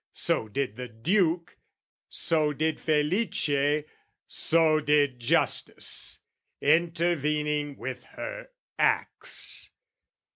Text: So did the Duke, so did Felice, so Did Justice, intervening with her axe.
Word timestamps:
So 0.13 0.47
did 0.49 0.77
the 0.77 0.87
Duke, 0.87 1.59
so 2.09 2.53
did 2.53 2.79
Felice, 2.79 3.83
so 4.25 4.79
Did 4.79 5.19
Justice, 5.19 6.21
intervening 6.59 7.77
with 7.77 8.05
her 8.05 8.49
axe. 8.79 9.69